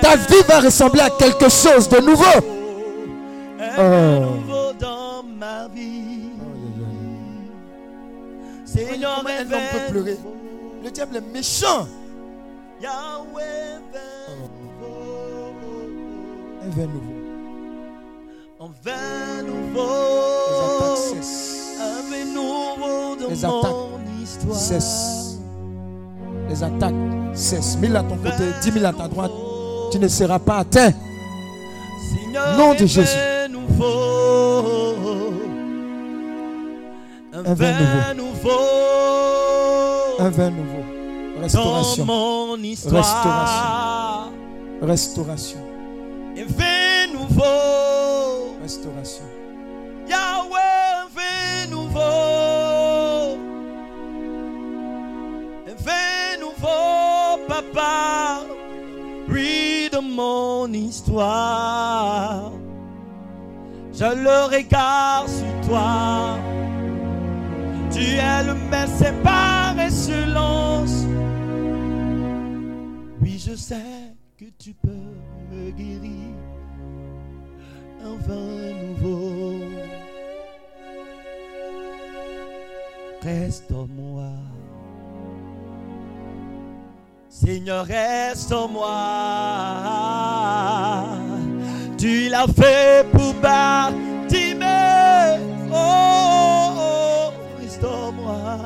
[0.01, 2.25] ta vie va ressembler à quelque chose de nouveau.
[3.61, 6.31] Un vin nouveau dans ma vie.
[8.65, 10.19] Seigneur, un homme peut pleurer?
[10.83, 11.87] Le diable est méchant.
[12.83, 13.79] Yahweh,
[16.65, 17.18] un vin nouveau.
[18.69, 19.89] Un vin nouveau.
[20.51, 21.79] Les attaques cessent.
[21.81, 24.57] Un vin nouveau dans Les attaques mon histoire.
[24.59, 25.39] cessent.
[26.51, 26.95] Les attaques
[27.35, 27.79] cessent.
[27.79, 29.31] Mille à ton côté, dix mille à ta droite.
[29.91, 30.93] Tu ne seras pas atteint.
[32.11, 33.17] Seigneur, Nom de Jésus.
[33.17, 34.65] Un nouveau.
[37.33, 38.51] Un, Un vin vin nouveau.
[40.19, 40.83] Un vin nouveau.
[41.41, 42.05] Restauration.
[42.05, 44.31] Dans mon histoire.
[44.83, 45.59] Restauration.
[46.37, 47.88] Un vin nouveau.
[48.69, 49.25] Restauration.
[50.07, 53.39] Yahweh, vin nouveau.
[55.87, 58.43] Vin nouveau, papa.
[59.27, 62.53] Oui, de mon histoire.
[63.95, 66.37] Je le regarde sur toi.
[67.91, 71.07] Tu es le merci par excellence.
[73.23, 75.15] Oui, je sais que tu peux
[75.51, 76.18] me guérir.
[78.09, 79.61] Un vin nouveau.
[83.23, 84.31] Reste-moi.
[87.29, 88.89] Seigneur, reste-moi.
[91.99, 94.57] Tu l'as fait pour bâtir.
[95.71, 98.59] Oh, oh, oh, restaure-moi.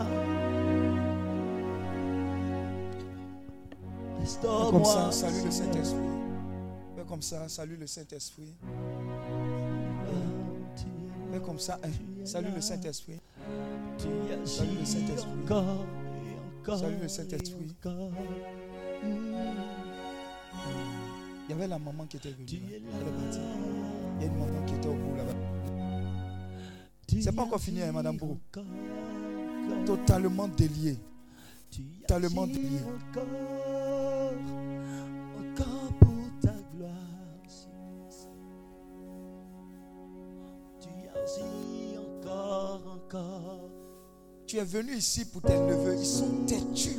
[4.24, 5.12] Fais comme ça, Restaure-moi.
[5.12, 5.98] salue le Saint-Esprit.
[7.08, 8.54] Comme ça, salue le Saint-Esprit.
[11.52, 11.90] Comme ça, hein,
[12.24, 13.20] salue le Saint-Esprit.
[13.98, 14.06] Tu
[14.46, 15.30] Salue le Saint-Esprit.
[16.64, 17.76] Salue le Saint-Esprit.
[21.44, 22.62] Il y avait la maman qui était venue.
[22.72, 23.38] Elle est partie.
[24.16, 25.34] Il y a une maman qui était au bout là-bas.
[27.20, 28.38] C'est pas encore fini, hein, Madame Brou.
[29.84, 30.96] Totalement délié.
[32.08, 32.80] Totalement délié.
[44.72, 45.96] Venu ici pour tes neveux.
[45.98, 46.98] Ils sont têtus.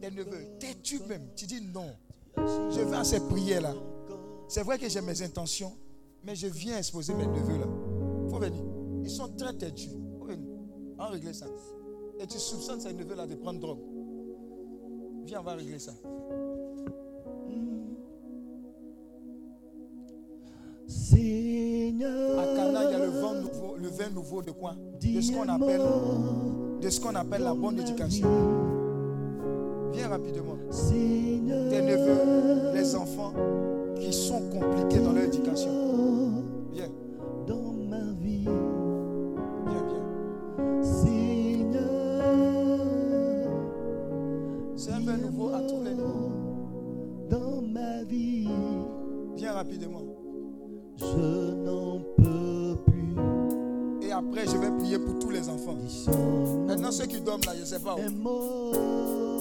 [0.00, 1.28] Tes neveux, têtus même.
[1.34, 1.90] Tu dis non.
[2.36, 3.74] Je vais à ces prières-là.
[4.48, 5.72] C'est vrai que j'ai mes intentions,
[6.22, 7.66] mais je viens exposer mes neveux là.
[8.30, 8.62] faut venir.
[9.02, 9.90] Ils sont très têtus.
[10.18, 10.46] faut venir.
[10.98, 11.46] On va régler ça.
[12.20, 13.80] Et tu soupçonnes ces neveux là de prendre drogue.
[15.24, 15.92] Viens, on va régler ça.
[20.86, 22.53] Seigneur,
[23.94, 24.74] vin nouveau de quoi?
[25.00, 25.80] De ce qu'on appelle,
[26.80, 28.28] de ce qu'on appelle la bonne éducation.
[29.92, 30.56] Viens rapidement.
[30.70, 33.32] Tes neveux, les enfants
[34.00, 35.70] qui sont compliqués dans leur éducation.
[54.36, 55.76] Après, je vais prier pour tous les enfants.
[56.66, 59.33] Maintenant, ceux qui dorment là, je ne sais pas où.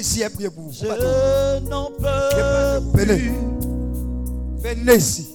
[0.00, 0.20] Venez ici, venez ici.
[0.20, 0.72] Venez ici et priez pour vous.
[0.72, 3.32] Je n'en peux plus.
[4.62, 5.29] Venez ici.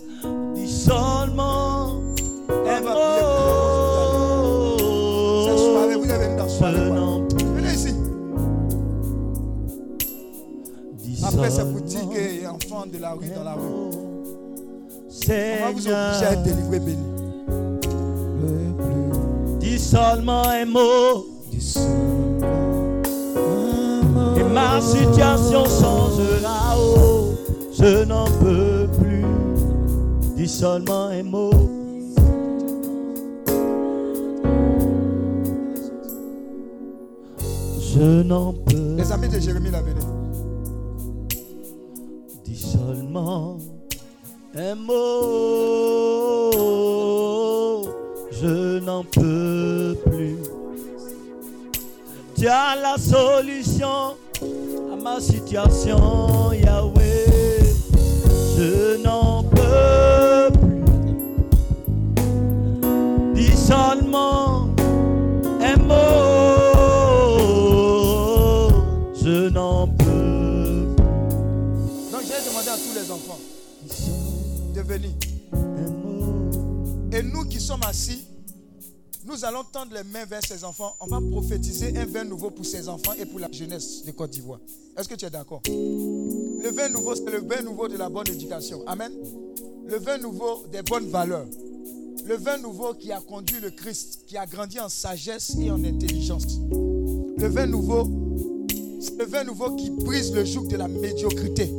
[72.43, 73.39] Demandé à tous les enfants
[74.73, 75.11] de venir.
[77.11, 78.25] Et nous qui sommes assis,
[79.25, 80.95] nous allons tendre les mains vers ces enfants.
[80.99, 84.31] On va prophétiser un vin nouveau pour ces enfants et pour la jeunesse de Côte
[84.31, 84.59] d'Ivoire.
[84.97, 85.61] Est-ce que tu es d'accord?
[85.67, 88.83] Le vin nouveau, c'est le vin nouveau de la bonne éducation.
[88.85, 89.11] Amen.
[89.87, 91.47] Le vin nouveau des bonnes valeurs.
[92.25, 95.83] Le vin nouveau qui a conduit le Christ, qui a grandi en sagesse et en
[95.83, 96.59] intelligence.
[97.37, 98.07] Le vin nouveau,
[98.99, 101.71] c'est le vin nouveau qui brise le joug de la médiocrité.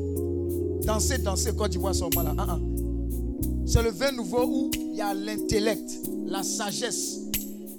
[0.87, 2.33] Danser, danser, Côte d'Ivoire seulement là.
[2.39, 2.59] Ah, ah.
[3.67, 5.91] C'est le vin nouveau où il y a l'intellect,
[6.27, 7.19] la sagesse,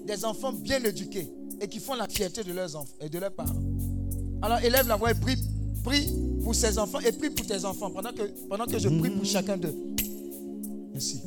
[0.05, 1.31] des enfants bien éduqués
[1.61, 3.55] et qui font la fierté de leurs enfants et de leurs parents.
[4.41, 5.37] Alors élève la voix et prie,
[5.85, 6.09] prie
[6.43, 9.25] pour ces enfants et prie pour tes enfants pendant que, pendant que je prie pour
[9.25, 9.75] chacun d'eux.
[10.91, 11.21] Merci.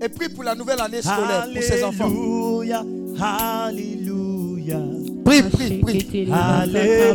[0.00, 2.04] Et prie pour la nouvelle année scolaire pour ces enfants.
[2.06, 2.84] Alléluia,
[3.20, 4.80] Alléluia.
[5.24, 6.30] Prie, prie, prie.
[6.32, 7.14] Alléluia,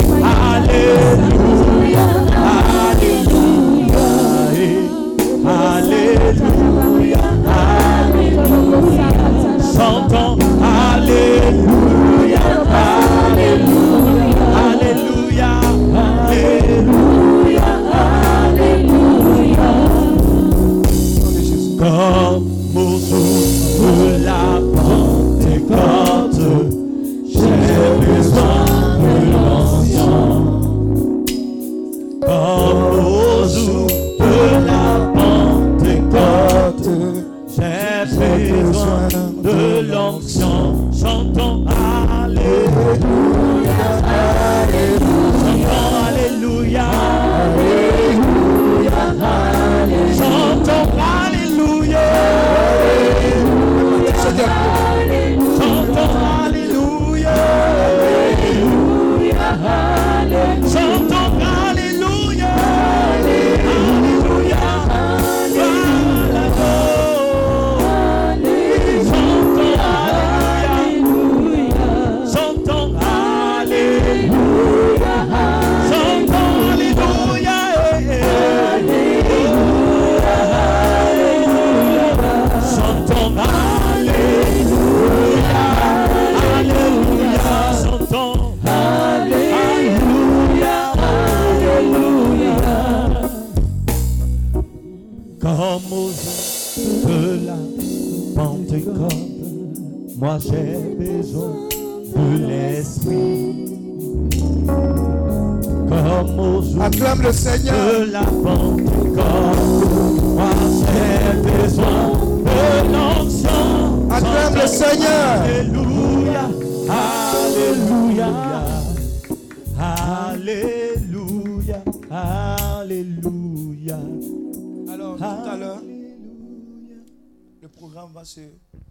[128.25, 128.41] se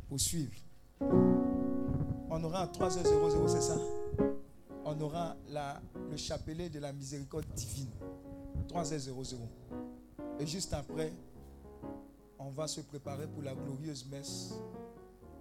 [0.08, 0.52] poursuivre.
[1.00, 3.78] On aura à 3h00, c'est ça?
[4.84, 7.90] On aura la, le chapelet de la miséricorde divine.
[8.68, 9.36] 3h00.
[10.38, 11.12] Et juste après,
[12.38, 14.54] on va se préparer pour la glorieuse messe.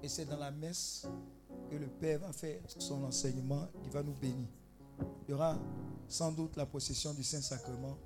[0.03, 1.07] Et c'est dans la messe
[1.69, 4.47] que le Père va faire son enseignement, il va nous bénir.
[5.27, 5.57] Il y aura
[6.07, 7.97] sans doute la possession du Saint-Sacrement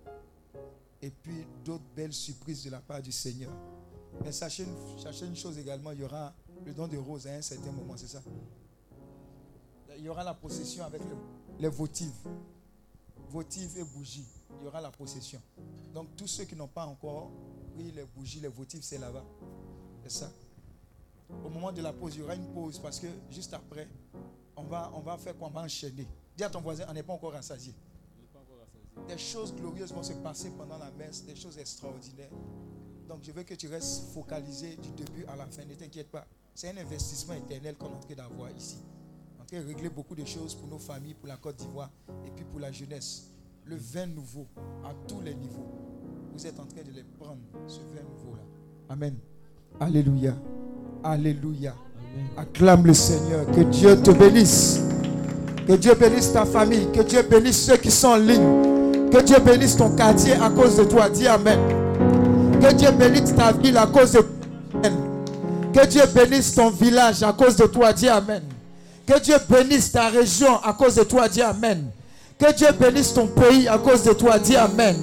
[1.02, 3.52] et puis d'autres belles surprises de la part du Seigneur.
[4.22, 6.34] Mais sachez une, une chose également, il y aura
[6.66, 8.22] le don de rose à un certain moment, c'est ça?
[9.98, 11.02] Il y aura la possession avec
[11.60, 12.12] les votives.
[13.30, 14.28] Votives et bougies.
[14.60, 15.42] Il y aura la possession.
[15.94, 17.32] Donc tous ceux qui n'ont pas encore
[17.74, 19.26] pris les bougies, les votives, c'est là-bas.
[20.04, 20.32] C'est ça.
[21.44, 23.88] Au moment de la pause, il y aura une pause parce que juste après,
[24.56, 26.08] on va, on va faire quoi On va enchaîner.
[26.38, 27.74] Dis à ton voisin, on n'est pas encore rassasié.
[29.08, 32.30] Des choses glorieuses vont se passer pendant la messe, des choses extraordinaires.
[33.08, 35.64] Donc je veux que tu restes focalisé du début à la fin.
[35.70, 36.26] Ne t'inquiète pas.
[36.56, 38.78] C'est un investissement éternel qu'on est en train d'avoir ici.
[39.38, 41.56] On est en train de régler beaucoup de choses pour nos familles, pour la Côte
[41.58, 41.90] d'Ivoire
[42.26, 43.30] et puis pour la jeunesse.
[43.66, 44.48] Le vin nouveau
[44.84, 45.66] à tous les niveaux.
[46.34, 48.44] Vous êtes en train de les prendre, ce vin nouveau-là.
[48.90, 49.16] Amen.
[49.80, 50.36] Alléluia.
[51.04, 51.76] Alléluia.
[52.38, 53.46] Acclame le Seigneur.
[53.52, 54.80] Que Dieu te bénisse.
[55.68, 56.92] Que Dieu bénisse ta famille.
[56.92, 59.10] Que Dieu bénisse ceux qui sont en ligne.
[59.10, 61.10] Que Dieu bénisse ton quartier à cause de toi.
[61.10, 61.60] Dis Amen.
[62.64, 64.90] Que Dieu bénisse ta ville à cause de toi.
[65.74, 67.92] Que Dieu bénisse ton village à cause de toi.
[67.92, 68.42] Dis Amen.
[69.06, 71.28] Que Dieu bénisse ta région à cause de toi.
[71.28, 71.88] Dis Amen.
[72.40, 74.40] Que Dieu bénisse ton pays à cause de toi.
[74.40, 74.96] Dis Amen.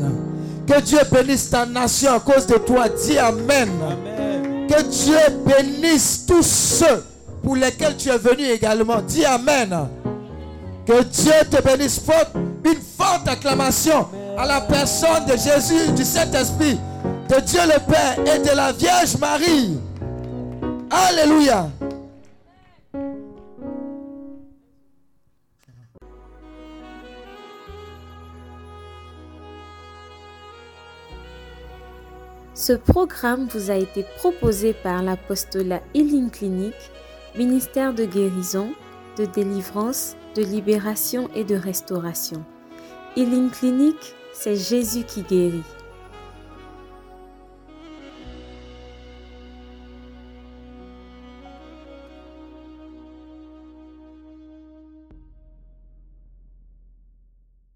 [0.67, 2.87] Que Dieu bénisse ta nation à cause de toi.
[2.89, 3.69] Dis Amen.
[4.67, 7.05] Que Dieu bénisse tous ceux
[7.43, 9.03] pour lesquels tu es venu également.
[9.03, 9.87] Dis Amen.
[10.87, 12.01] Que Dieu te bénisse.
[12.65, 14.07] Une forte acclamation
[14.39, 16.79] à la personne de Jésus, du Saint-Esprit,
[17.31, 19.79] de Dieu le Père et de la Vierge Marie.
[20.91, 21.71] Alléluia.
[32.53, 36.75] Ce programme vous a été proposé par l'apostolat Healing Clinic,
[37.37, 38.73] ministère de guérison,
[39.17, 42.45] de délivrance, de libération et de restauration.
[43.17, 43.97] Healing Clinic,
[44.33, 45.63] c'est Jésus qui guérit.